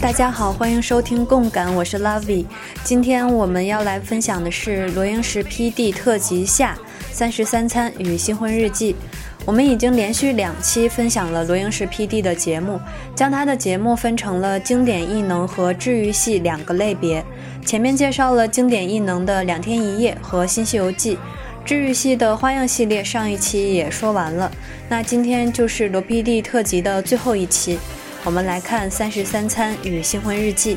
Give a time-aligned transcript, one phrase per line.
[0.00, 2.46] 大家好，欢迎收听共感，我是 Lovey。
[2.82, 6.76] 今天我们要来分享的是罗英石 PD 特辑下
[7.12, 8.96] 三十三餐与新婚日记。
[9.44, 12.80] 我们已经连续两期分享了罗英石 PD 的节目，
[13.14, 17.24] 将他的节目分成了经典异能和治愈系两个类别。
[17.64, 21.16] 前面介绍了经典异能的《两天一夜》和《新西游记》，
[21.68, 24.50] 治愈系的花样系列上一期也说完了。
[24.88, 27.78] 那今天就是罗 PD 特辑的最后一期。
[28.24, 30.76] 我们来看《三十三餐与新婚日记》。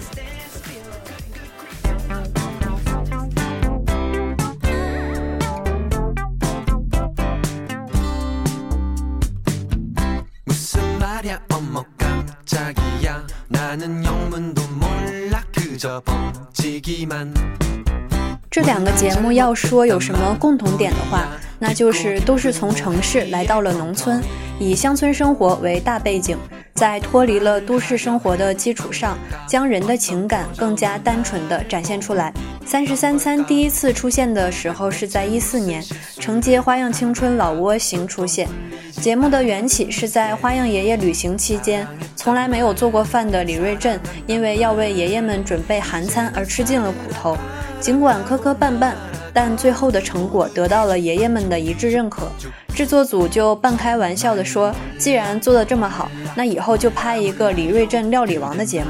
[18.52, 21.26] 这两个节目要说有什么共同点的话，
[21.62, 24.20] 那就是都是从城市来到了农村，
[24.60, 26.36] 以乡村生活为大背景。
[26.74, 29.16] 在脱离了都市生活的基础上，
[29.48, 32.34] 将人的情感更加单纯地展现出来。
[32.66, 35.84] 三十三餐第一次出现的时候是在一四年，
[36.18, 38.48] 承接《花样青春》老挝行出现。
[38.94, 47.38] 节目的缘起是在花样爷爷旅行期间，从来没有做过饭的李瑞镇，因为要为爷爷们准备韩餐而吃尽了苦头。
[47.80, 48.94] 尽管磕磕绊绊。
[49.34, 52.28] 但最后的成果得到了爷爷们的一致认可，
[52.76, 58.90] 制作组就半开玩笑地说：“既然做得这么好，那以后就拍一个李瑞镇料理王的节目。”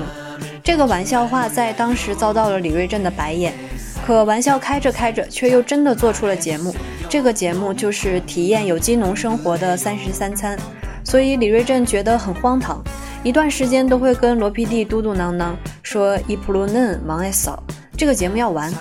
[0.64, 3.53] 这个玩笑话在当时遭到了李瑞镇的白眼，
[4.06, 6.73] 可玩笑开着开着，却又真的做出了节目。
[7.10, 10.58] 这个节目就是体验有机农生活的三十三餐，
[11.04, 12.82] 所以李瑞镇觉得很荒唐，
[13.23, 15.52] 一段时间都会跟罗 PD 嘟嘟囔囔
[15.83, 17.61] 说：“一普鲁嫩忙爱扫，
[17.98, 18.71] 这个节目要完。”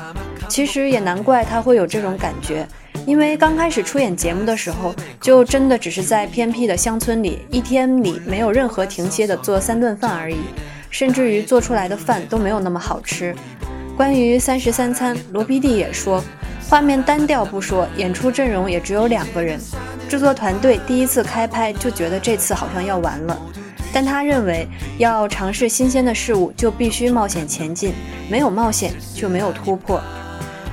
[0.50, 2.66] 其实也难怪他会有这种感觉，
[3.06, 10.39] 因为刚开始出演节目的时候，就真的只是在偏僻的乡村里，一天里没有任何停歇的做三顿饭而已，
[10.91, 13.33] 甚至于做出来的饭都没有那么好吃。
[13.97, 16.21] 关于三十三餐，罗 PD 也说，
[16.69, 19.56] 画面单调不说，演出阵容也只有两个人，
[20.09, 23.41] 制作团队第一次开拍就觉得这次好像要完了，
[23.93, 24.66] 但他认为
[24.99, 27.94] 要尝试新鲜的事物就必须冒险前进，
[28.28, 30.03] 没有冒险就没有突破。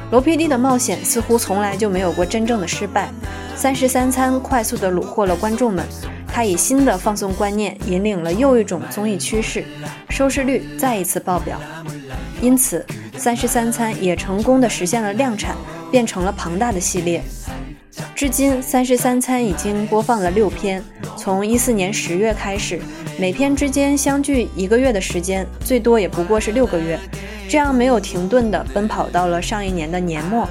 [0.09, 3.09] 罗 PD 的冒险似乎从来就没有过真正的失败。
[3.55, 5.85] 三十三餐快速地虏获了观众们，
[6.27, 9.65] 他以新的放送观念引领了又一种综艺趋势，
[10.09, 11.59] 收视率再一次爆表。
[12.41, 12.85] 因此，
[13.17, 15.55] 三十三餐也成功地实现了量产，
[15.91, 17.21] 变成了庞大的系列。
[18.15, 20.81] 至今，三十三餐已经播放了六篇，
[21.17, 22.79] 从一四年十月开始，
[23.19, 26.97] 每篇之间相距一个月的时间，最多也不过是六个月。
[27.49, 30.47] 这样没有停顿的奔跑到了上一年的年末，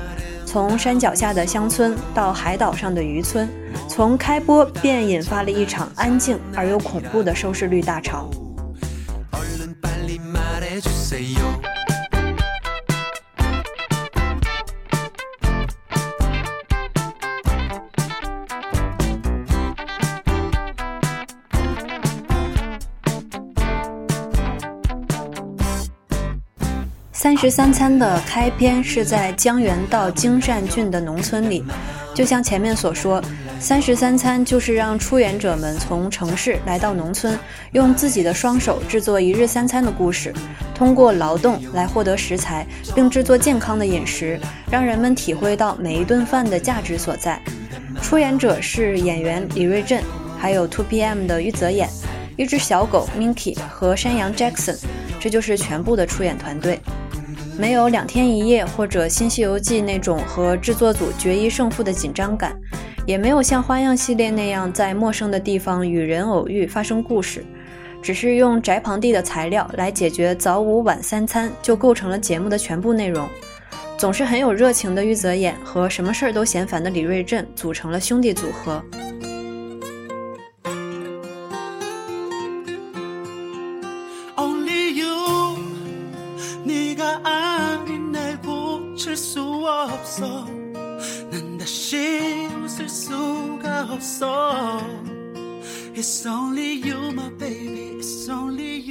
[0.46, 3.46] 从山脚下的乡村到海岛上的渔村，
[3.86, 8.30] 从开播便引发了一场安静而又恐怖的收视率大潮。
[27.26, 31.64] 三十三餐的开篇是在江原道京善郡的农村里，
[32.14, 33.20] 就像前面所说，
[33.58, 37.36] 三十三餐就是让出演者们从城市来到农村，
[37.72, 40.32] 用自己的双手制作一日三餐的故事，
[40.72, 44.38] 通过劳动来获得食材，并制作健康的饮食，
[44.70, 47.42] 让人们体会到每一顿饭的价值所在。
[48.00, 50.00] 出演者是演员李瑞镇，
[50.38, 51.88] 还有 Two PM 的玉泽演，
[52.36, 54.78] 一只小狗 Minky 和山羊 Jackson，
[55.18, 56.78] 这就是全部的出演团队。
[57.58, 62.54] 没有两天一夜或者新西游记那种和制作组决一胜负的紧张感，
[63.06, 67.44] 也没有像花样系列那样在陌生的地方与人偶遇发生故事，
[68.02, 73.26] 只是用宅旁地的材料来解决早午晚三餐，就构成了节目的全部内容。
[73.96, 78.84] 总是很有热情的玉泽演和什么事儿都嫌烦的李瑞镇组成了兄弟组合。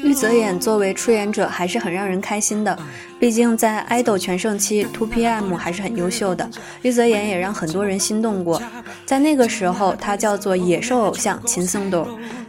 [0.04, 2.78] 玉泽演作为出演者还是很让人开心的，
[3.20, 6.50] 毕竟在爱豆全盛期，2PM 还是很优秀的。
[6.82, 8.62] 玉泽演也让很多人心动过，
[9.06, 12.08] 在那个时候他叫做野兽偶像秦松斗，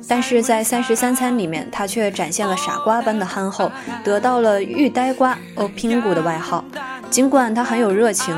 [0.09, 3.71] 但是在《三十三餐》里面他却展现了傻瓜般的憨厚，
[4.03, 6.65] 得到了玉呆瓜 o p i n g 的外号。
[7.11, 8.35] 尽管他很有热情，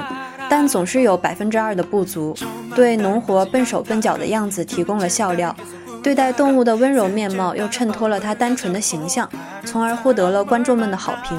[0.49, 2.35] 但总是有百分之二的不足，
[2.75, 5.55] 对农活笨手笨脚的样子提供了笑料。
[6.03, 9.29] 对待动物的温柔面貌又衬托了他单纯的形象，
[9.65, 11.39] 从而获得了观众们的好评。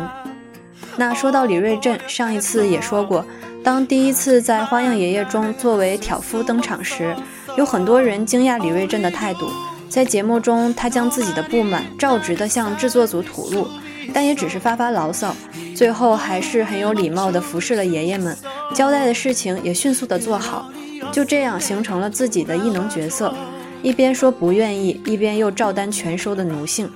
[0.98, 3.26] 那说到李瑞镇，上一次也说过，
[3.64, 7.16] 当第一次在《花样爷爷》中作为挑夫登场时，
[7.58, 9.50] 有很多人惊讶李瑞镇的态度。
[9.88, 13.68] 在节目中，他将自己的不满照直地向制作组吐露，
[14.14, 15.36] 但也只是发发牢骚，
[15.76, 18.36] 最后还是很有礼貌地服侍了爷爷们，
[18.74, 20.72] 交代的事情也迅速地做好，
[21.12, 23.34] 就这样形成了自己的异能角色。
[23.82, 26.92] 一边说不愿意，一边又照单全收的奴性。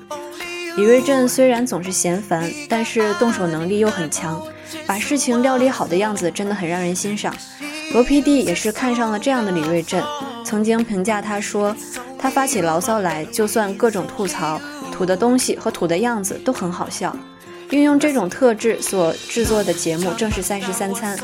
[0.75, 4.42] 李瑞镇虽然总是嫌烦，但是动手能力又很强，
[4.86, 7.33] 把事情料理好的样子真的很让人欣赏。
[7.94, 10.04] 罗 PD 也是看上了这样的李瑞镇，
[10.44, 11.75] 曾经评价他说
[12.18, 14.60] ：“他发起牢骚来，就算各种吐槽，
[14.93, 17.15] 土的东西和土的样子都很好笑。”
[17.71, 21.17] 运用这种特质所制作的节目正是《三十三餐》。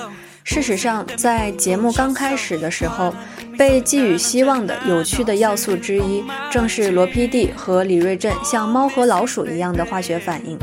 [0.44, 3.14] 事实上，在节目刚开始的时候，
[3.56, 10.58] 被寄予希望的有趣的要素之一，正是罗 PD 和李瑞镇像猫和老鼠一样的化学反应。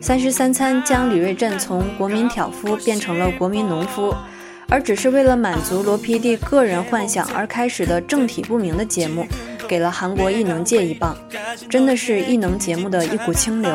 [0.00, 4.12] 三十三餐将李瑞镇从国民挑夫变成了国民农夫，
[4.68, 9.24] 而只是为了满足罗 PD 个人幻想而开始的正体不明的节目，
[9.68, 11.14] 给了韩国艺能界一棒，
[11.68, 13.70] 真的是艺能节目的一股清流。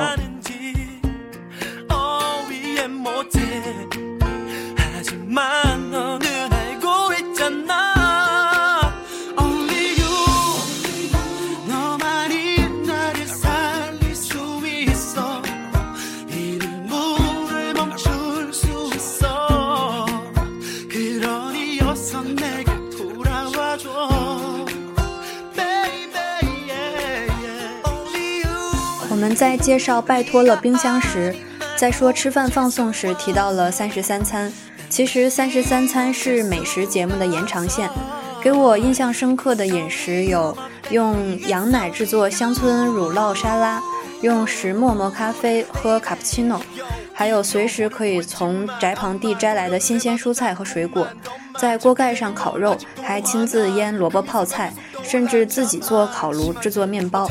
[29.44, 31.36] 在介绍拜托了冰箱时，
[31.76, 34.50] 在说吃饭放送时提到了三十三餐。
[34.88, 37.90] 其实三十三餐是美食节目的延长线。
[38.42, 40.58] 给我印象深刻的饮食有
[40.92, 43.84] 用羊奶制作乡村乳酪沙拉，
[44.22, 46.62] 用石磨磨咖啡喝卡布奇诺，
[47.14, 51.06] 还有随时可以从宅旁地摘来的新鲜蔬菜和水果，
[51.60, 54.74] 在锅盖上烤肉，还亲自腌萝卜泡菜，
[55.04, 57.30] 甚至自己做烤炉制作面包。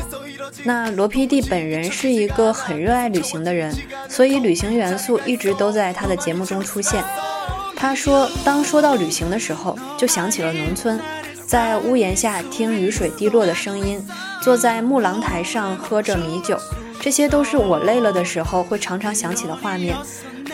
[0.63, 3.75] 那罗 PD 本人是一个很热爱旅行的人，
[4.07, 7.03] 所以旅行元素一直都在他的节目中出现。
[7.75, 10.99] 他说，当说到旅行的时候，就想起了农村，
[11.45, 14.01] 在屋檐下听雨水滴落的声音，
[14.41, 16.57] 坐在木廊台上喝着米酒，
[17.01, 19.97] 这些都是我累了的时候会常常想起的画面。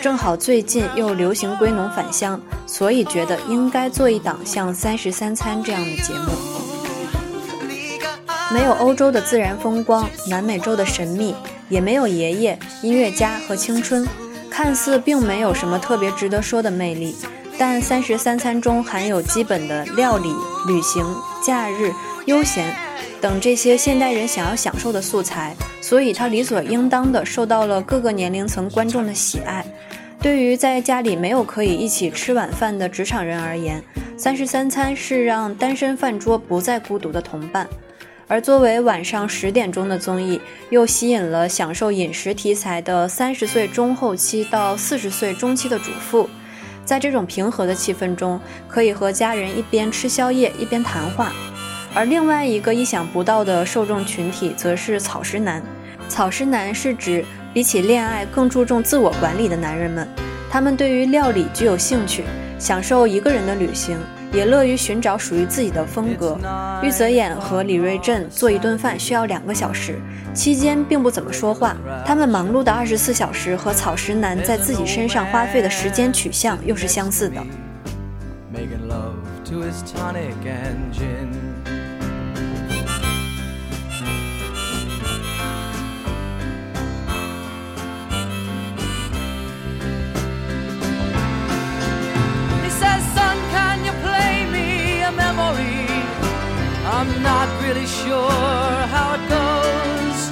[0.01, 6.58] 正好最近又流行归农返乡，所以觉得应该做一档像《三十三餐》这样的节目。
[8.51, 11.35] 没有欧洲的自然风光，南美洲的神秘，
[11.69, 14.07] 也没有爷爷、音乐家和青春，
[14.49, 17.15] 看似并没有什么特别值得说的魅力。
[17.59, 20.33] 但三十三餐中含有基本的料理、
[20.67, 21.05] 旅行、
[21.45, 21.91] 假日、
[22.25, 22.73] 悠闲
[23.21, 29.63] 等这些现代人想要享受的素材，所以它理所应当的受到了各个年龄层观众的喜爱。
[30.21, 33.83] 对于在家里没有可以一起吃晚饭的职场人而言，
[34.17, 37.67] 三十三餐是让单身饭桌不再孤独的同伴。
[38.29, 46.29] 而作为晚上十点钟的综艺，又吸引了享受饮食题材的三十岁中后期到四十岁中期的主妇，
[46.85, 51.33] 在这种平和的气氛中，可以和家人一边吃宵夜一边谈话。
[51.95, 55.59] 而另外一个意想不到的受众群体，则是草食男。
[56.07, 60.07] 草食男是指比起恋爱更注重自我管理的男人们，
[60.51, 62.23] 他们对于料理具有兴趣，
[62.59, 63.97] 享受一个人的旅行。
[64.31, 66.37] 也乐于寻找属于自己的风格。
[66.83, 69.99] 玉泽演和李瑞镇做一顿饭需要两个小时，
[70.33, 71.75] 期间并不怎么说话。
[72.05, 77.43] 他们忙碌的二十四小时和草食男在自己身上花费的时间取向又是相似的。
[96.91, 98.31] I'm not really sure
[98.93, 100.29] how it goes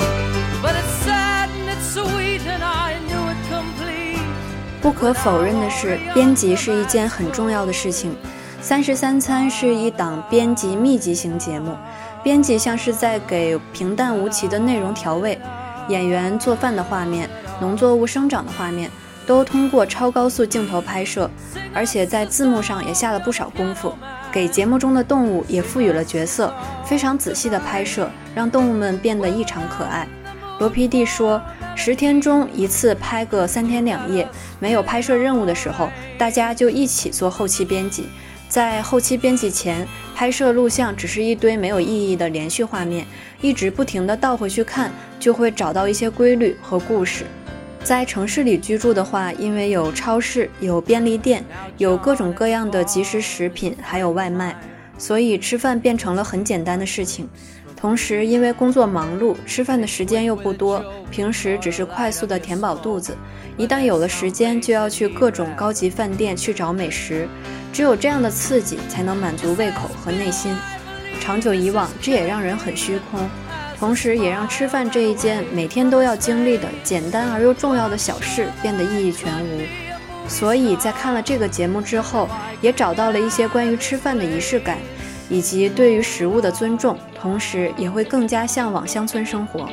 [0.62, 4.20] but it's sad and it's sweet and i knew it complete.
[4.82, 8.16] 不可否认的是编辑是一件很重要的事情。
[8.68, 11.78] 三十三餐是一档编辑密集型节目
[12.24, 15.40] 编辑像是在给平淡无奇的内容调味
[15.88, 17.30] 演员做饭的画面
[17.62, 18.92] 农作物生长的画面
[19.26, 21.30] 都通过超高速镜头拍摄
[21.74, 23.94] 而且在字幕上也下了不少功夫。
[24.32, 26.54] 给节目中的动物也赋予了角色，
[26.86, 30.08] 非常仔细的拍摄，让动物们变得异常可爱。
[30.60, 31.42] 罗 PD 说，
[31.76, 34.28] 十天中一次拍个三天两夜，
[34.60, 38.08] 没有拍摄任务的时候，大家就一起做后期编辑。
[38.50, 43.06] 在后期编辑前，拍摄录像只是一堆没有意义的连续画面，
[43.42, 47.26] 一直不停地倒回去看，就会找到一些规律和故事。
[47.88, 51.42] 在城市里居住的话，因为有超市、有便利店、
[51.78, 54.54] 有各种各样的即食食品，还有外卖，
[54.98, 57.30] 所以吃饭变成了很简单的事情。
[57.78, 63.16] 同时，因为工作忙碌，吃饭的时间又不多，平时只是快速的填饱肚子，
[63.56, 67.26] 一旦有了时间，就要去各种高级饭店去找美食。
[67.72, 70.54] 只有这样的刺激，才能满足胃口和内心。
[71.22, 73.30] 长久以往，这也让人很虚空，
[73.80, 79.62] 同时也让吃饭这一件每天都要经历的简单而又重要的小事变得意义全无。
[80.28, 82.28] 所以在看了这个节目之后，
[82.60, 84.78] 也找到了一些关于吃饭的仪式感，
[85.30, 89.70] 以及对于食物的尊重，同时也会更加向往乡村生活。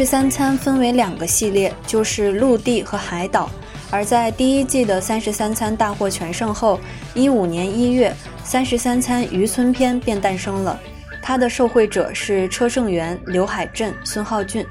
[0.00, 3.50] 十三餐分为两个系列，就是陆地和海岛。
[3.90, 6.80] 而在第一季的三十三餐大获全胜后，
[7.12, 8.10] 一五年一月，
[8.42, 10.80] 三十三餐渔村篇便诞生了。
[11.20, 14.64] 它的受惠者是车胜元、刘海镇、孙浩俊。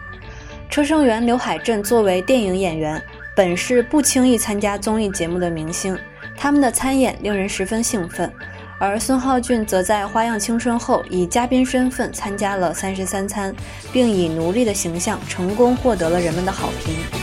[0.68, 3.00] 车胜元、刘海镇作为电影演员，
[3.36, 5.96] 本是不轻易参加综艺节目的明星，
[6.36, 8.34] 他们的参演令人十分兴奋。
[8.80, 13.54] 而孙浩俊则在《花样青春》后以嘉宾身份参加了《三十三餐》，
[13.92, 17.19] 并以奴隶的形象成功获得了人们的好评。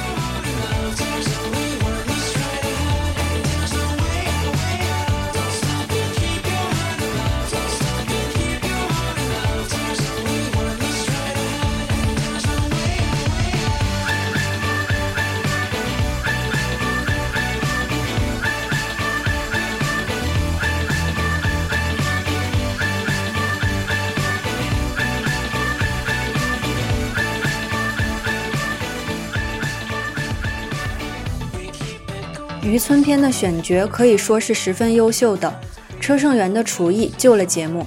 [32.79, 35.53] 村篇的选角可以说是十分优秀的，
[36.01, 37.87] 车胜元的厨艺救了节目，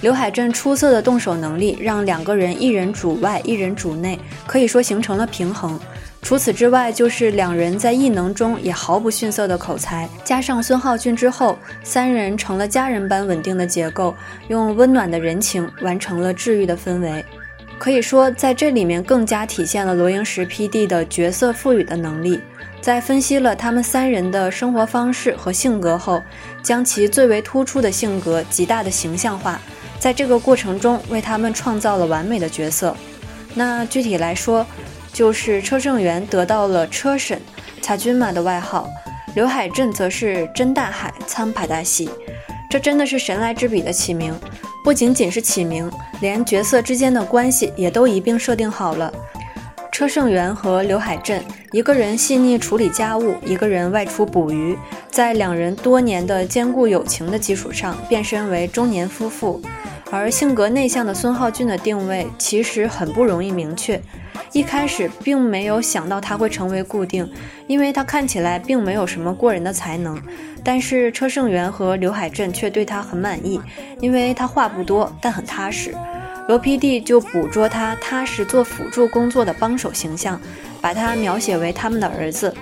[0.00, 5.78] 刘海镇出色的动手能力让两个人一人主外一人主内，可以说形成了平衡。
[6.22, 14.12] 除此之外，就是两人在异能中也毫不逊色的口才，加上孙浩俊之后，三人成了家人般稳定的结构，
[14.48, 17.24] 用温暖的人情完成了治愈的氛围。
[17.78, 22.40] 可以说，在这里面更加体现了罗英石 P.D 的角色赋予的能力。
[22.86, 26.22] 在分析了他们三人的生活方式和性格后，
[26.62, 29.60] 将其最为突出的性格极大的形象化，
[29.98, 32.96] 在这个过程中为他们创造了完美的角色。
[33.54, 34.64] 那具体来说，
[35.12, 37.42] 就是车胜元得到了车神
[37.82, 38.88] 查君玛的外号，
[39.34, 42.08] 刘海镇则是真大海苍帕大西。
[42.70, 44.32] 这真的是神来之笔的起名，
[44.84, 45.90] 不仅仅是起名，
[46.20, 49.12] 连角色之间的关系也都一并设定好了。
[49.96, 54.76] 车胜元和刘海镇，一个人细腻处理家务，一个人外出捕鱼，
[55.10, 59.58] 在两人多年的坚固友情的基础上，变身为中年夫妇。
[60.10, 63.98] 而性格内向的孙浩俊的定位其实很不容易明确，
[64.52, 67.26] 一开始并没有想到他会成为固定，
[67.66, 70.20] 因为他看起来并没有什么过人的才能。
[70.62, 73.58] 但是车胜元和刘海镇却对他很满意，
[74.02, 75.94] 因为他话不多，但很踏实。
[76.48, 80.40] 罗 PD 就捕捉他踏实做辅助工作的帮手形象，
[80.80, 82.54] 把他描写为他们的儿子。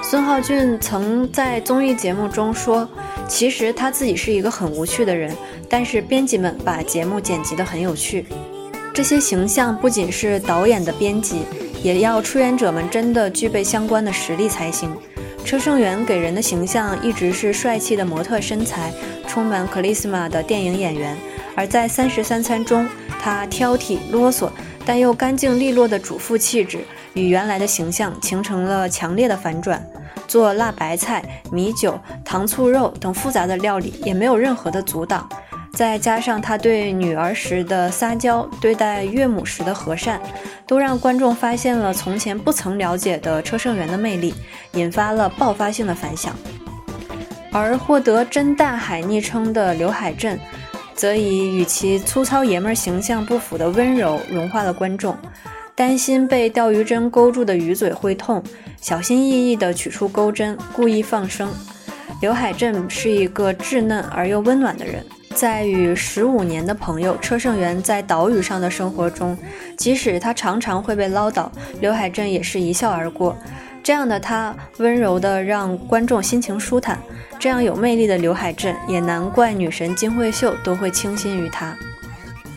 [0.00, 2.88] 孙浩俊曾在综艺节目中说
[3.28, 5.36] ：“其实他自己是一个很无趣的人，
[5.68, 8.26] 但是编辑们把节目剪辑得很有趣。”
[8.94, 11.42] 这些形象不仅是导演的编辑，
[11.82, 14.94] 也要出演者们真的具备相关的实力才行。
[15.44, 18.92] 车胜元给人的形象一直是帅气的模特身材，
[19.26, 21.16] 充满 charisma 的电影演员，
[21.54, 22.88] 而在《三十三餐》中。
[23.24, 24.50] 他挑剔啰嗦，
[24.84, 26.80] 但又干净利落的主妇气质，
[27.14, 29.80] 与原来的形象形成了强烈的反转。
[30.26, 35.28] 做辣白菜、米酒、糖醋肉等复杂的料理，也没有任何的阻挡。
[35.72, 40.20] 再加上他对女儿时的撒娇，对待岳母时的和善，
[40.66, 44.34] 都让观众发现了从前不曾了解的车胜元的魅力，
[44.72, 46.34] 引发了爆发性的反响。
[47.52, 50.40] 而获得“真大海”昵称的刘海镇，
[50.94, 55.16] 则以与其粗糙爷们儿形象不符的温柔融化了观众。
[55.74, 58.42] 担心被钓鱼针勾住的鱼嘴会痛，
[58.80, 61.50] 小心翼翼地取出钩针，故意放生。
[62.20, 65.04] 刘海镇是一个稚嫩而又温暖的人。
[65.34, 69.36] 在与十五年的朋友车胜元在岛屿上的生活中，
[69.78, 71.48] 即使他常常会被唠叨，
[71.80, 73.34] 刘海镇也是一笑而过。
[73.82, 76.98] 这样的他，温柔的让观众心情舒坦。
[77.38, 81.76] 这样有魅力的刘海镇，也难怪女神金惠秀都会倾心于他。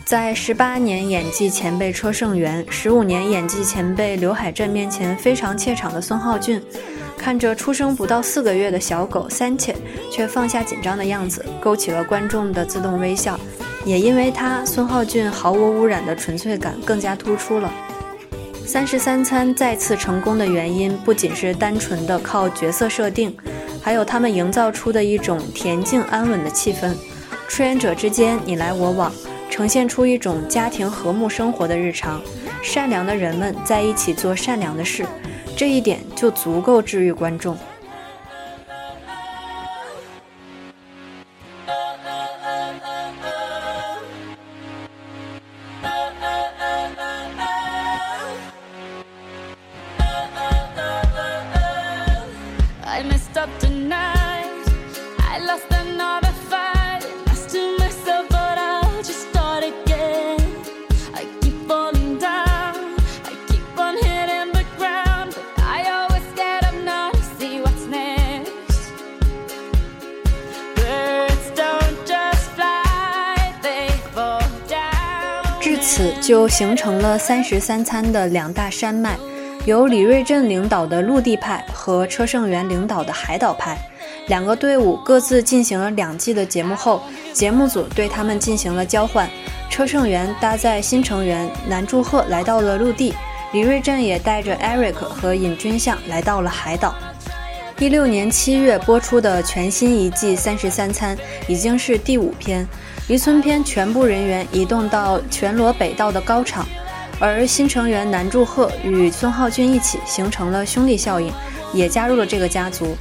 [0.04, 6.62] 在十八年演技前辈车胜元、十五年演技前辈刘海镇面前非常怯场的孙浩俊。
[7.18, 9.74] 看着出生不到四个月的小狗三切，
[10.12, 13.40] 却放下紧张的样子，勾起了观众的自动微笑。
[13.84, 17.72] 也因为他，孙浩俊毫无污染的纯粹感更加突出了。
[18.66, 23.34] 三十三餐再次成功的原因，不仅是单纯的靠角色设定，
[23.80, 26.92] 还有他们营造出的一种恬静安稳的气氛。
[27.46, 29.12] 出演者之间你来我往，
[29.48, 32.20] 呈现出一种家庭和睦生活的日常。
[32.60, 35.06] 善良的人们在一起做善良的事。
[35.56, 37.56] 这一点就足够治愈观众。
[76.56, 79.14] 形成了三十三餐的两大山脉，
[79.66, 83.76] 由李瑞镇领导的陆地派和车胜元领导的海岛派。
[84.28, 89.28] 两个队伍各自进行了两季的节目后，节目组对他们进行了交换。
[89.68, 93.12] 车胜元搭载新成员南柱赫来到了陆地，
[93.52, 96.94] 李瑞镇也带着 Eric 和尹君相来到了海岛。
[97.78, 101.14] 一六年七月播出的全新一季三十三餐
[101.46, 102.66] 已经是第五篇。
[103.06, 106.66] 渔村篇全部人员移动到全罗北道的高场，
[107.20, 111.30] 而新成员南柱赫与孙浩俊一起形成了兄弟效应，
[111.74, 112.96] 也加入了这个家族。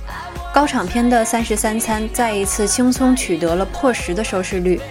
[0.53, 4.81] 高场篇的三十三餐再一次轻松取得了破十的收视率。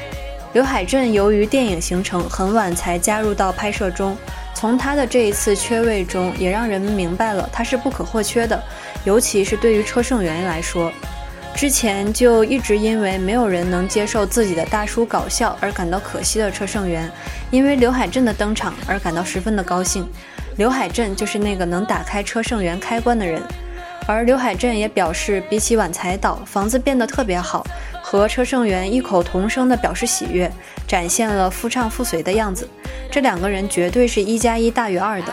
[0.55, 4.17] 刘海镇由于电影行程很晚才加入到拍摄中，
[4.55, 8.63] 从他的这一次缺位中也让人们明白了他是不可或缺的，
[9.05, 10.93] 尤其是对于车胜元来说。
[11.55, 17.09] 之前就一直因为没有人能接受自己的大叔搞笑而感到可惜的车胜元，
[17.51, 20.05] 因为刘海镇的登场而感到十分的高兴。
[20.57, 23.41] 刘海镇就是那个能打开车胜元开关的人，
[24.05, 27.65] 而刘海镇也表示，比起晚才岛，房子变得特别好，
[28.03, 30.51] 和车胜元异口同声的表示喜悦，
[30.89, 32.69] 展现了夫唱妇随的样子。
[33.11, 35.33] 这两个人绝对是一加一大于二的。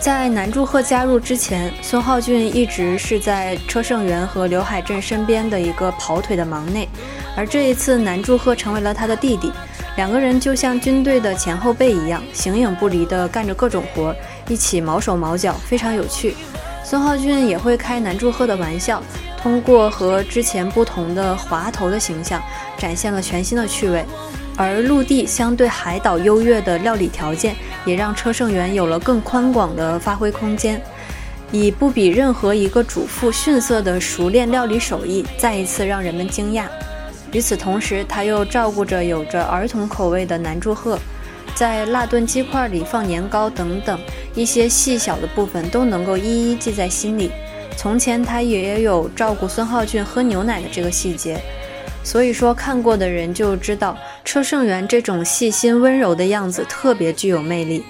[0.00, 6.88] 在南柱赫加入之前，孙浩俊一直是在车胜元和刘海镇身边的一个跑腿的忙内，
[7.36, 9.52] 而这一次南柱赫成为了他的弟弟，
[9.98, 14.16] 两个人就像军队的前后辈一样，形影不离地干着各种活，
[14.48, 16.34] 一起毛手毛脚，非常有趣。
[16.82, 19.02] 孙浩俊也会开南柱赫的玩笑，
[19.42, 22.42] 通过和之前不同的滑头的形象，
[22.78, 24.02] 展现了全新的趣味。
[24.56, 27.54] 而陆地相对海岛优越的料理条件。
[27.84, 30.80] 也让车胜元有了更宽广的发挥空间，
[31.50, 36.64] 以不比任何一个主妇逊色的熟练料理手艺，再一次让人们惊讶。
[37.32, 40.98] 与此同时，他又照顾着有着儿童口味的南柱赫，
[41.54, 43.98] 在辣炖鸡块里放年糕等等
[44.34, 47.30] 一些细小的部分都能够一一记在心里。
[47.76, 51.40] 从前他也有照顾孙浩俊喝牛奶的这个细节。
[52.02, 57.84] 所以说，看过的人就知道车胜元这种细心温柔的样子特别具有魅力。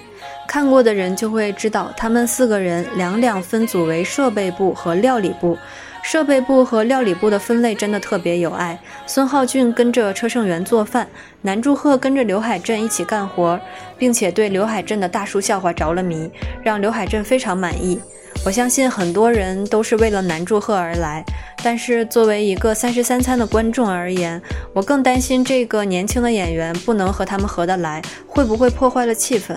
[0.47, 5.57] 看过的人就会知道，他们四个人两两分组为设备部和料理部。
[6.03, 8.77] 设备部和料理部的分类真的特别有爱。
[9.05, 11.07] 孙浩俊跟着车胜元做饭，
[11.43, 13.59] 南柱赫跟着刘海镇一起干活，
[13.99, 16.29] 并且对刘海镇的大叔笑话着了迷，
[16.63, 18.01] 让刘海镇非常满意。
[18.43, 21.23] 我相信很多人都是为了南祝贺而来，
[21.63, 24.41] 但是作为一个三十三餐的观众而言，
[24.73, 29.55] 我更担心这个年轻的演员不能和他们合得来，会不会破坏了气氛？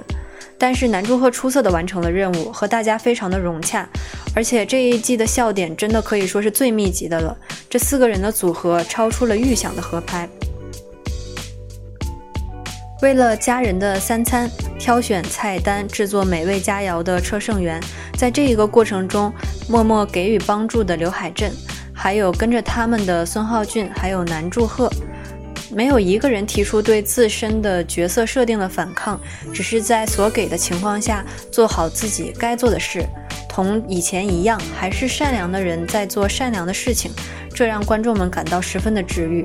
[0.58, 3.88] 但是南祝贺出色的完成了任务，和大家非常的融洽，
[4.36, 7.34] 而且这一季的笑点真的可以说是最密集的了。
[7.70, 10.28] 这四个人的组合超出了预想的合拍。
[13.02, 17.78] 为了家人的三餐，挑选菜单、制作美味佳肴的车胜元，
[18.16, 19.32] 在这一个过程中
[19.68, 21.52] 默默给予帮助的刘海镇，
[21.92, 24.90] 还有跟着他们的孙浩俊，还有南柱赫，
[25.70, 29.20] 没有一个人提出对自身的角色设定的反抗，
[29.52, 33.04] 只是在所给的情况下做好自己该做的事，
[33.48, 37.10] 同以前一样，还是善良的人在做善良的事情，
[37.52, 39.44] 这让观众们感到十分的治愈。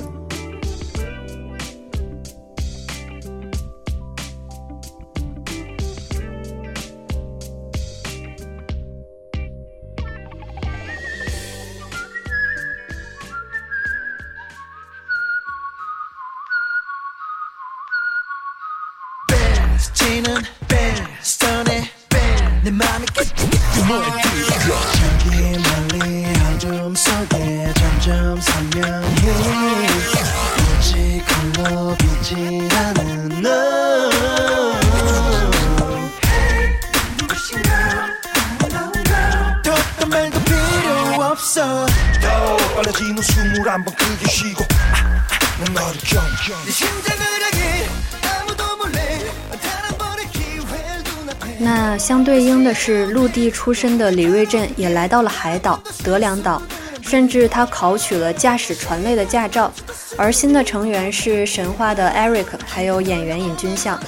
[51.58, 56.62] 那相对应的是，陆地出身的李瑞镇也来到了海岛德良岛，
[57.02, 59.72] 甚至他考取了驾驶船类的驾照。
[60.18, 64.00] 而新的成员是神话的 Eric，还有演员尹君相。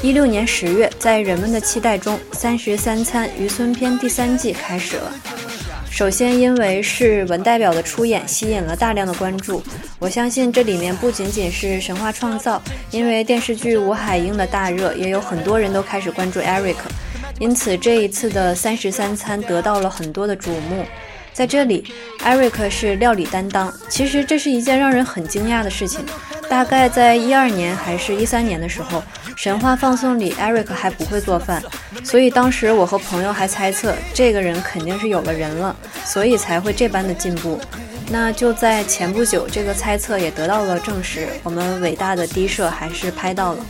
[0.00, 5.12] 一六年十月，在人们的期待中，《三十三餐渔村篇》第三季开始了。
[5.90, 9.62] 首先，因为是文代表的出演，吸引了大量的关注。
[9.98, 16.76] 我相信这里面不仅仅是神话创造，因为电视剧《吴海英》的大热，也有很多人都开始关注 Eric，
[17.40, 20.84] 因此这一次的三十三餐得到了很多的瞩目。
[21.32, 21.84] 在这里
[22.20, 26.04] ，Eric 是料理担当，其实这是一件让人很惊讶的事情。
[26.48, 29.02] 大概在一二年还是一三年的时候，
[29.38, 31.62] 神话放送里，Eric 还不会做饭，
[32.02, 37.60] 所以当时我和朋友还猜测这个人肯定是有了人了，所以才会这般的进步。
[38.10, 43.64] 那就在前不久，这个猜测也得到了证实，我们伟大的低社还是拍到了。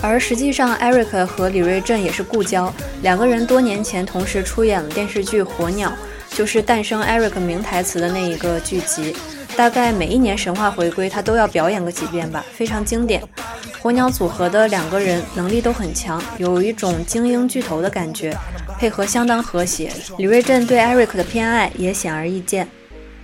[0.00, 5.92] 而实际上，Eric 和李瑞镇也是故交，两个人多年前同时出演了电视剧《火鸟》，
[6.34, 9.14] 就是诞生 Eric 名台词的那一个剧集。
[9.60, 13.22] 大概每一年神话回归，他都要表演个几遍吧，非常经典。
[13.78, 18.34] 火鸟组合的两个人能力都很强，有一种精英巨头的感觉，
[18.78, 19.92] 配合相当和谐。
[20.16, 22.66] 李瑞镇对 Eric 的偏爱也显而易见。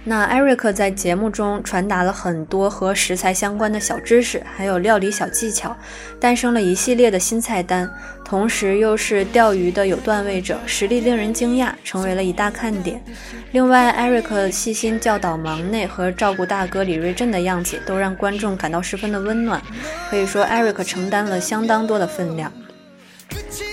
[0.08, 5.76] 那艾瑞克在节目中传达了很多和食材相关的小知识，还有料理小技巧，
[6.20, 7.90] 诞生了一系列的新菜单，
[8.24, 13.02] 同时又是钓鱼的有段位者，实力令人惊讶，成为了一大看点。
[13.50, 19.60] 另外艾瑞克细心教导忙内和照顾大哥李瑞镇的样子，都让观众感到十分的温暖。
[20.08, 22.52] 可以说艾瑞克承担了相当多的分量。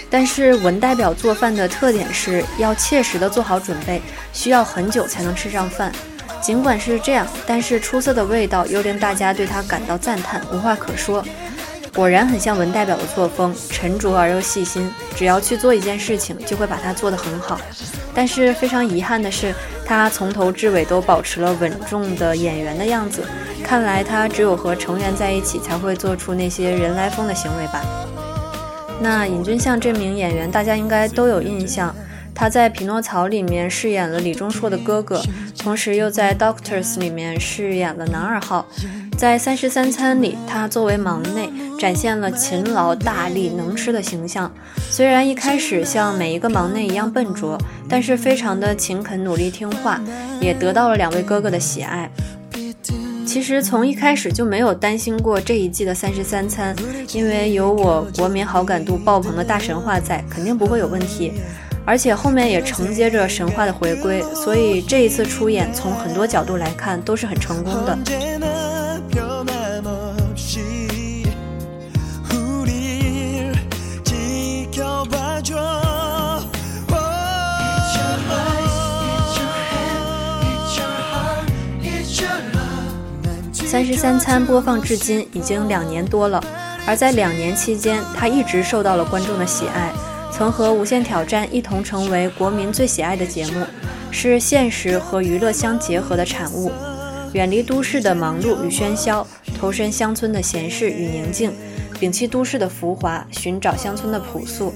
[0.10, 5.92] 但是文代表做饭的特点是要切实的做好准备，需要很久才能吃上饭。
[6.44, 11.24] 尽管是这样，但是出色的味道又令大家对他感到赞叹，无话可说。
[11.96, 14.92] 果然很像文代表的作风，沉着而又细心。
[15.16, 17.58] 只要去做一件事情，就会把它做得很好。
[18.14, 23.24] 但是非常遗憾的是，他从头至尾都保持了稳重的演员的样子。
[23.64, 27.82] 看来他只有和成员在一起，才会做出那些人来疯的行为吧。
[29.00, 31.96] 那尹君相这名演员，大家应该都有印象。
[32.36, 35.22] 他在《匹诺曹》里面饰演了李钟硕的哥哥，
[35.64, 38.68] 同时又在《Doctors》里面饰演了男二号。
[39.18, 41.50] 在《三十三餐》里，他作为忙内，
[41.80, 44.52] 展现了勤劳、大力、能吃的形象。
[44.90, 50.02] 虽然一开始像每一个忙内一样笨拙，但是非常的勤恳、努力、听话，
[50.42, 52.12] 也得到了两位哥哥的喜爱。
[53.26, 56.76] 其实从一开始就没有担心过这一季的《三十三餐》，
[57.18, 61.32] 因为有我国民好感度爆棚的大神话在，肯定不会有问题。
[61.86, 67.98] 而且后面也承接着神话的回归，所以这一次出演从很多角度来看都是很成功的。
[83.66, 86.42] 三十三餐播放至今已经两年多了，
[86.86, 89.92] 而在两年期间，他一直受到了观众的喜爱。
[90.36, 93.64] 曾和《无限挑战》一同成为国民最喜爱的节目，
[94.10, 96.72] 是现实和娱乐相结合的产物。
[97.34, 99.28] 远离都市的忙碌与喧嚣，
[99.60, 101.54] 投身乡村的闲适与宁静，
[102.00, 104.74] 摒弃都市的浮华，寻找乡村的朴素。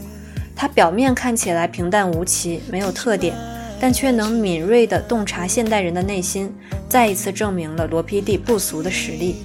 [0.55, 3.35] 它表面看起来平淡无奇，没有特点，
[3.79, 6.53] 但却能敏锐地洞察现代人的内心，
[6.87, 9.37] 再一次证明了罗 PD 不俗的实力。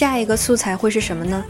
[0.00, 1.44] 下一个素材会是什么呢？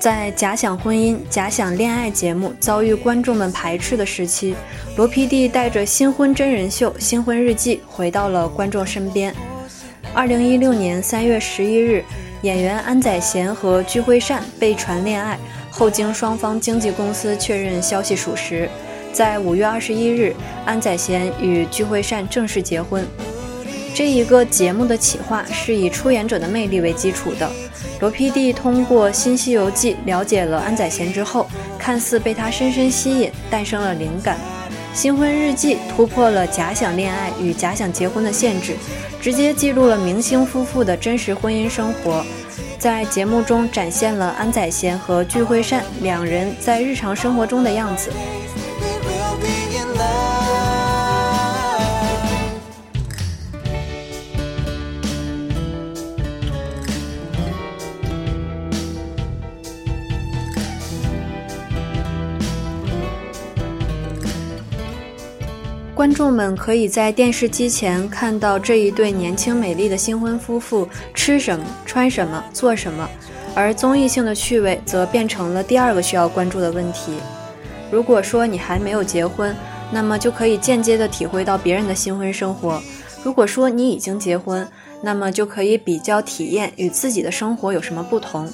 [0.00, 4.56] 在假想婚姻、假想恋爱节目遭遇观众们排斥的时期，
[4.96, 9.32] 罗 PD 带着新婚真人秀《新婚日记》回到了观众身边。
[10.12, 12.04] 二零一六年三月十一日，
[12.42, 15.38] 演员安宰贤和具惠善被传恋爱，
[15.70, 18.68] 后经双方经纪公司确认消息属实，
[19.12, 20.34] 在五月二十一日，
[20.66, 23.06] 安宰贤与具惠善正式结婚。
[23.94, 27.48] 这一个节目的企划是以出演者的魅力为基础的。
[28.00, 31.46] 罗 PD 通过《新西游记》了解了安宰贤之后，
[31.78, 34.36] 看似被他深深吸引，诞生了灵感。
[34.96, 38.76] 《新婚日记》突破了假想恋爱与假想结婚的限制，
[39.20, 42.24] 直接记录了明星夫妇的真实婚姻生活，
[42.78, 48.12] 在节目中展现了安宰贤和具惠善两人在日常生活中的样子。
[66.04, 73.08] 观众们可以在电视机前看到这一对年轻美丽的新婚夫妇吃什么、穿什么、做什么，
[73.54, 77.14] 而综艺性的趣味则变成了第二个需要关注的问题。
[77.90, 79.56] 如果说你还没有结婚，
[79.90, 82.78] 那么就可以间接的体会到别人的新婚生活；
[83.22, 84.68] 如果说你已经结婚，
[85.00, 88.46] 那么就可以比较体验与自己的生活有什么不同。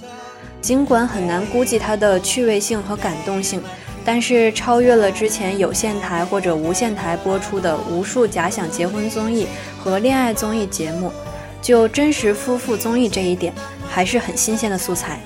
[0.60, 3.60] 尽管很难估计它的趣味性和感动性。
[4.04, 9.46] 但是超越了之前有线台或者无线台播出的无数假想结婚综艺
[9.78, 11.12] 和恋爱综艺节目，
[11.60, 13.52] 就真实夫妇综艺这一点，
[13.88, 15.20] 还是很新鲜的素材。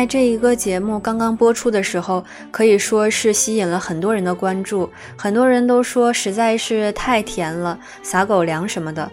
[0.00, 4.88] 在这一个节目刚刚播出的时候，可以说是吸引了很多人的关注。
[5.14, 9.10] 很多人都说实在是太甜了，撒狗粮什么的。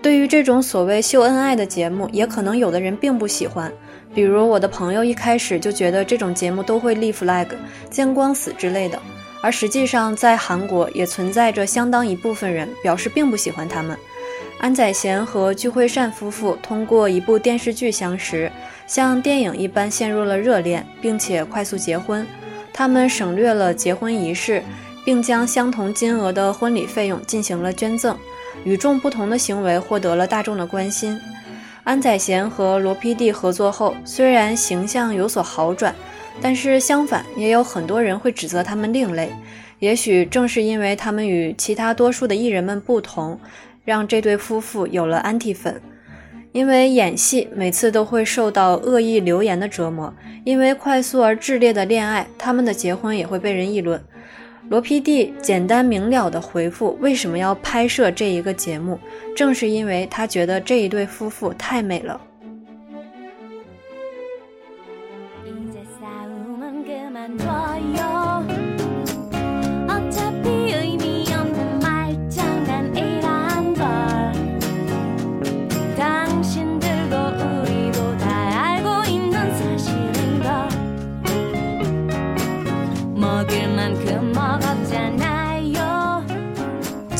[0.00, 3.70] 对于这种所谓秀恩爱的节目，也可能有的人并不喜欢。
[4.14, 7.48] 比如我的朋友一开始就觉得这种节目都会立 flag、
[7.90, 8.98] 见光死之类的。
[9.42, 13.94] 而实际上，在韩国也存在着相当一部分人表示并不喜欢他们。
[14.60, 18.50] 安宰贤和具惠善夫妇通过一部电视剧相识，
[18.92, 22.26] 像电影一般陷入了热恋，并且快速结婚。
[22.74, 24.62] 他们省略了结婚仪式，
[25.02, 28.14] 并将相同金额的婚礼费用进行了捐赠。
[28.64, 31.18] 与众不同的行为获得了大众的关心。
[31.84, 35.94] 安宰贤和罗 PD 合作后，虽然形象有所好转，
[36.42, 39.30] 但是相反，也有很多人会指责他们另类。
[39.78, 43.40] 也许正是因为他们与其他多数的艺人们不同。
[43.86, 45.82] 让这对夫妇有了安替粉，
[46.52, 50.12] 因为演戏每次都会受到恶意留言的折磨，
[50.44, 54.02] 因为快速而炽烈的恋爱，他们的结婚也会被人议论。
[54.68, 58.98] 罗 PD 简单明了的回复为什么要拍摄这一个节目，
[59.34, 62.20] 正是因为他觉得这一对夫妇太美了。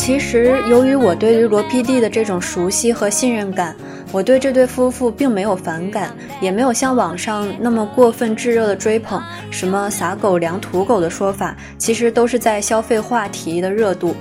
[0.04, 3.72] 其实，由于我对于罗 PD 的这种熟悉和信任感，
[4.10, 14.16] 我对这对夫妇并没有反感，也没有像网上那么过分炙热的追捧，什么撒狗粮、土狗的说法，其实都是在消费话题的热度。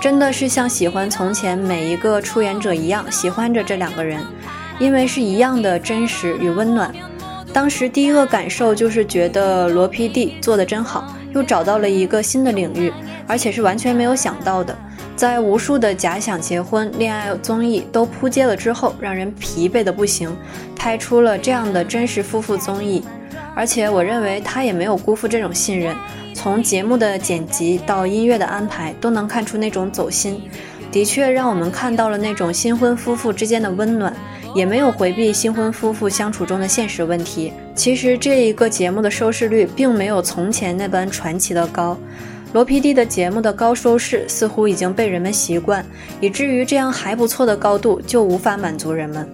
[0.00, 4.24] 真的是像喜欢从前每一个出演者一样，喜欢着这两个人，
[4.78, 6.90] 因为是一样的真实与温暖。
[7.52, 12.90] 当时第一个感受就是觉得罗 PD 做的真好，又找到了一个新的领域，
[13.26, 14.74] 而且是完全没有想到的。
[15.16, 20.36] 在无数的假想结婚、恋爱综艺都扑街了之后，让人疲惫的不行，
[20.76, 23.02] 拍出了这样的真实夫妇综艺，
[23.54, 25.96] 而且我认为他也没有辜负这种信任。
[26.34, 30.42] 从节目的剪辑到音乐的安排，都能看出那种走心，
[30.92, 34.14] 的确让我们看到了那种新婚夫妇之间的温暖，
[34.54, 37.54] 也没有回避新婚夫妇相处中的现实问题。
[37.74, 41.96] 其实这一个节目的收视率并没有从前那般传奇的高。
[42.56, 45.84] 罗 PD 的节目的高收视似乎已经被人们习惯，
[46.22, 49.28] 以至于这样还不错的高度就无法满足人们。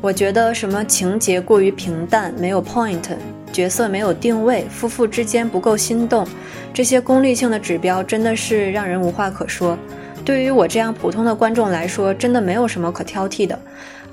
[0.00, 3.00] 我觉得什么情节过于平淡，没有 point，
[3.52, 6.26] 角色没有定位，夫妇之间不够心动，
[6.72, 9.78] 这些功利性的指标真的是让人无话可说。
[10.24, 13.56] 对于我这样普通的观众来说，真的没有什么可挑剔的。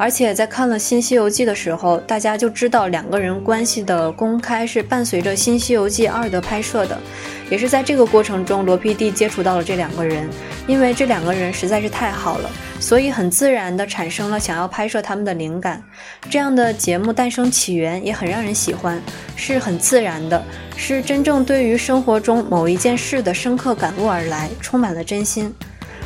[0.02, 7.00] 而且在看了《新西游记》的时候，大家就知道两个人关系的公开是伴随着《新西游记二》的拍摄的，
[7.52, 10.28] 也是在这个过程中，罗 PD 接触到了这两个人，
[10.66, 15.80] 因为这两个人实在是太好了，所以很自然的产生了想要拍摄他们的灵感。
[16.32, 19.00] 这样的节目诞生起源也很让人喜欢，
[19.36, 20.44] 是很自然的，
[20.76, 25.54] 是真正对于生活中某一件事的深刻感悟而来，充满了真心。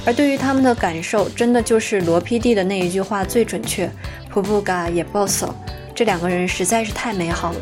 [0.05, 3.89] 而对于他们的感受，真的就是罗 PD 的那一句话最准确
[4.29, 5.55] ：“普布嘎也 boss，了
[5.95, 7.59] 这两个人实在是太美好了。”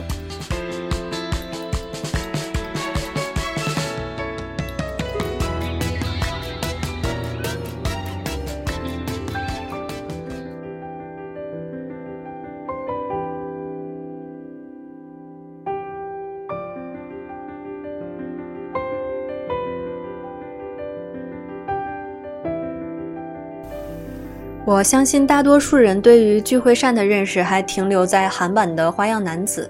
[24.73, 29.69] 我相信大多数人对于具惠善的认识还停留在韩版的花样男子，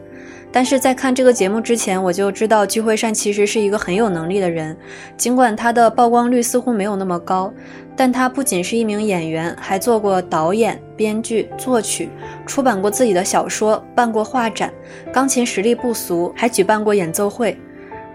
[0.49, 4.77] 但是在看这个节目之前，我就知道具惠善其实是一个很有能力的人。
[5.17, 7.53] 尽管他的曝光率似乎没有那么高，
[7.97, 12.07] 但他不仅是一名演员，还做过导演、编剧、作曲，
[12.45, 14.71] 出版过自己的小说，办过画展，
[15.11, 17.57] 钢琴实力不俗，还举办过演奏会。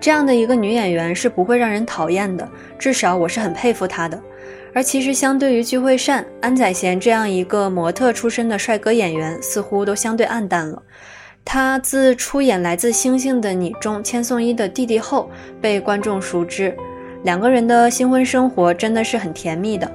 [0.01, 2.49] 这样的一个女演员是不会让人讨厌的，
[2.79, 4.19] 至少我是很佩服她的。
[4.75, 10.83] 而其实，相对于具惠善、安宰贤这样一个模特出身的帅哥演员，似乎都相对暗淡了。
[11.45, 16.77] 他自出演《来自星星的你》中千颂伊的弟弟后，被观众熟知。
[17.25, 19.91] 两个人的新婚生活真的是很甜蜜的。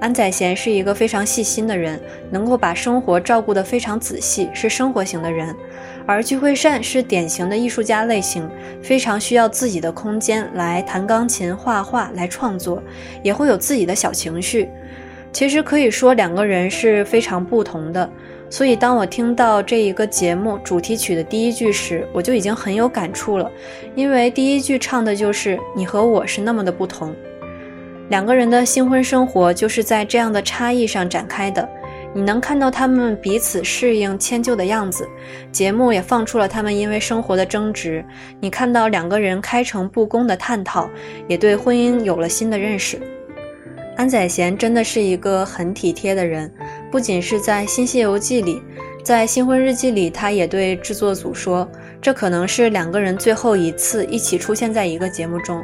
[0.00, 1.98] 安宰贤是一个非常细心的人，
[2.30, 5.54] 能够把生活照顾得非常仔细，是生活型的人。
[6.06, 8.48] 而具惠善是典型的艺术家类型，
[8.80, 12.82] 非常需要自己的空间来弹钢琴、画画来创作，
[13.22, 14.68] 也会有自己的小情绪。
[15.32, 18.08] 其实可以说两个人是非常不同的。
[18.48, 23.50] 所以当我听到这一个节目主题曲的第一句时，我就已经很有感触了，
[23.96, 27.12] 因为第一句唱的就是“你和我是那么的不同”。
[28.08, 31.68] 两个人的新婚生活就是在这样的差异上展开的。
[32.16, 35.06] 你能看到他们彼此适应、迁就的样子，
[35.52, 38.02] 节目也放出了他们因为生活的争执。
[38.40, 40.88] 你看到两个人开诚布公的探讨，
[41.28, 42.98] 也对婚姻有了新的认识。
[43.98, 46.50] 安宰贤真的是一个很体贴的人，
[46.90, 48.62] 不仅是在《新西游记》里，
[49.04, 55.62] 在《新婚日记》里，他也对制作组说，这可能是两个人最后一次一起出现在一个节目中。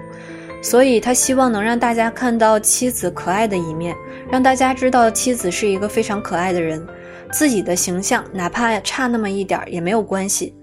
[0.63, 3.95] 所以他希望能让大家看到妻子可爱的一面，
[4.31, 6.87] 让大家知道妻子是一个非常可爱的人，
[7.33, 10.55] 自己的形象哪怕差那么一点儿也没有关系。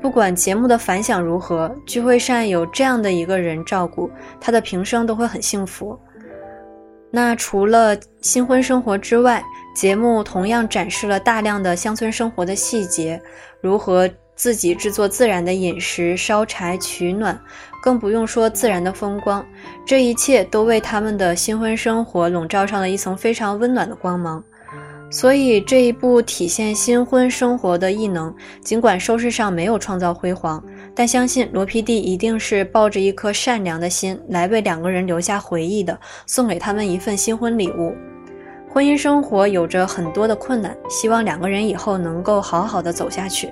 [0.00, 4.08] 不管节目的反响如何，聚会善有这样的一个人照顾，
[4.40, 5.98] 他的平生都会很幸福。
[7.10, 9.42] 那除了新婚生活之外，
[9.74, 13.20] 节目同样展示了大量的乡村生活的细节，
[13.62, 17.40] 如何自己制作自然的饮食，烧柴取暖。
[17.82, 19.44] 更不用说自然的风光，
[19.86, 24.42] 这一切都为他们的新婚生活笼罩上了一层非常温暖的光芒。
[25.10, 30.62] 所以这一部体现新婚生活的异能，尽管收视上没有创造辉煌，
[30.94, 37.94] 但相信罗 PD 一定是抱着一颗善良的心来为两个人留下回忆的，送给他们一份新婚礼物。
[38.70, 43.50] 婚姻生活有着很多的困难，希望两个人以后能够好好的走下去。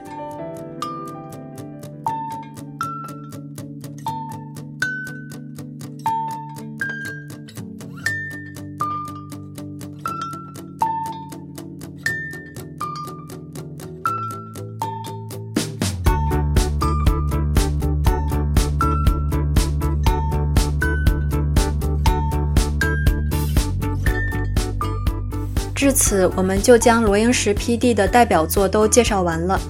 [25.76, 29.60] 至此，我们就将罗英石 P.D 的代表作都介绍完了。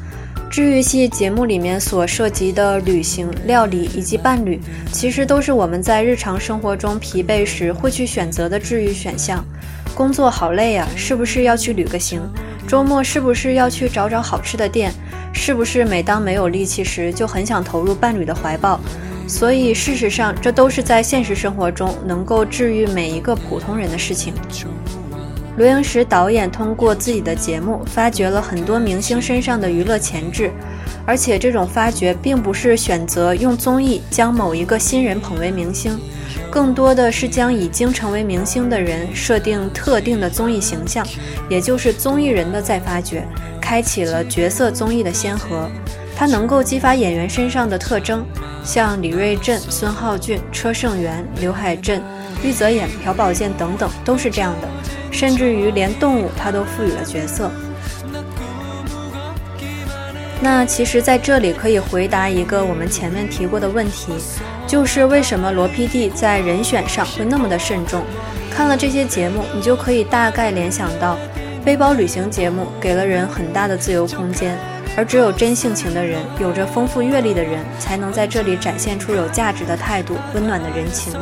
[0.49, 4.61] 治愈系节目里面所涉及的旅行、料理以及伴侣，
[4.93, 9.45] 其实都是我们在日常生活中疲惫时会去选择的治愈选项。
[9.97, 12.23] 工作好累啊，是不是要去旅个行？
[12.69, 14.93] 周末是不是要去找找好吃的店？
[15.33, 18.79] 是不是每当没有力气时，就很想投入伴侣的怀抱？
[19.27, 24.33] 所以，事实上，这都是在现实生活中能够治愈每一个普通人的事情。
[25.57, 30.51] 罗英石导演通过自己的节目，发掘了很多明星身上的娱乐潜质，
[31.07, 35.99] 而且这种发掘并不是选择用综艺将某一个新人捧为明星，
[36.51, 41.07] 更多的是将已经成为明星的人设定特定的综艺形象，
[41.49, 43.27] 也就是综艺人的再发掘，
[43.59, 45.71] 开启了角色综艺的先河。
[46.15, 48.25] 它能够激发演员身上的特征，
[48.63, 52.03] 像李瑞镇、孙浩俊、车胜元、刘海镇、
[52.43, 54.69] 玉泽演、朴宝剑等等，都是这样的。
[55.17, 57.51] 甚至于连动物他都赋予了角色。
[60.39, 64.13] 那其实，在这里可以回答一个我们前面提过的问题，
[64.67, 68.03] 就是为什么罗 PD 在人选上会那么的慎重？
[68.51, 71.17] 看了这些节目，你就可以大概联想到，
[71.65, 74.59] 背包旅行节目给了人很大的自由空间，
[74.95, 81.15] 而只有真性情的人，有着丰富阅历的人，才能在这里展现出有价值的态度、温暖的人情。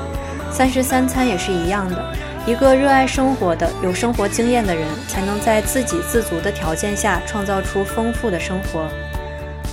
[0.51, 2.13] 三十三餐也是一样的。
[2.47, 8.87] 一个热爱生活的、有生活经验的人，才能在自给自足的条件下创造出丰富的生活。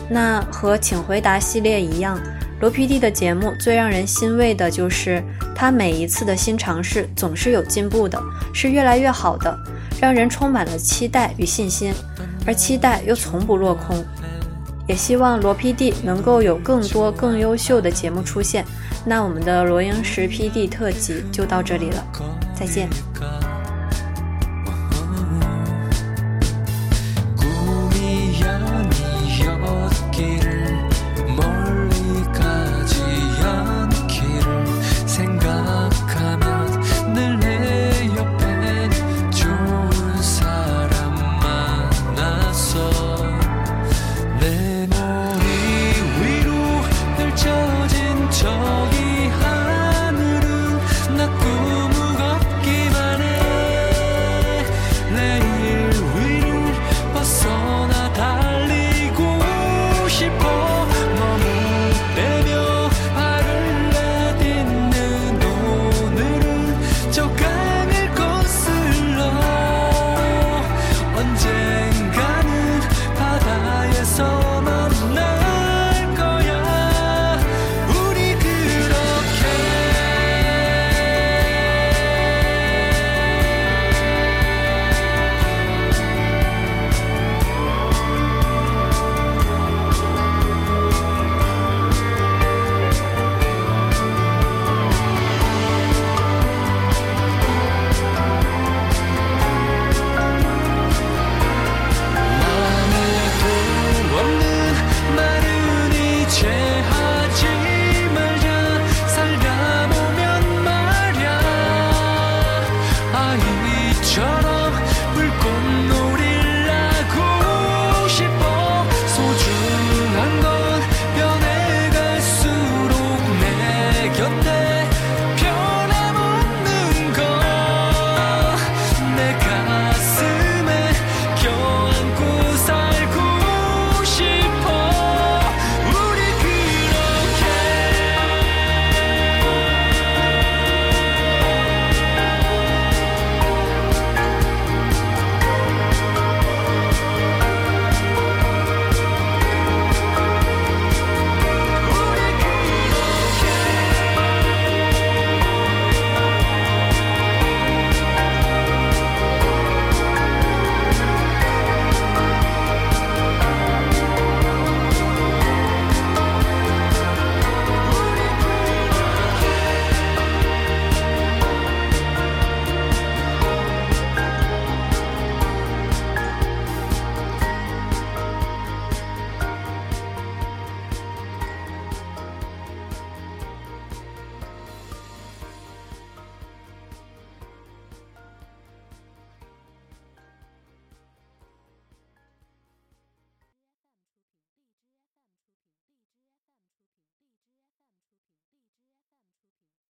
[0.09, 2.17] 那和《请回答》系列一样，
[2.61, 5.21] 罗 PD 的节目最让人欣慰的就是
[5.53, 8.17] 他每一次的新尝试总是有进步的，
[8.53, 9.57] 是越来越好的，
[9.99, 11.93] 让人充满了期待与信心，
[12.47, 14.01] 而期待又从不落空。
[14.87, 18.65] 也希望罗 PD 能够有更多更优秀的节目出现。
[19.05, 22.50] 那我们的罗英石 PD 特辑就到这里了。
[22.61, 23.40] 再见。